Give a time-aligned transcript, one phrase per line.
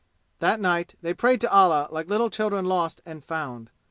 [0.39, 3.69] That night they prayed to Allah like little children lost and found.